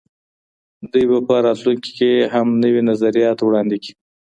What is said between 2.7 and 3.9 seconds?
نظریات وړاندې